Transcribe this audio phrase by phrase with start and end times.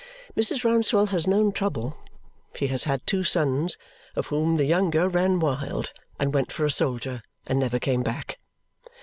[0.35, 0.63] Mrs.
[0.63, 1.95] Rouncewell has known trouble.
[2.55, 3.77] She has had two sons,
[4.15, 8.39] of whom the younger ran wild, and went for a soldier, and never came back.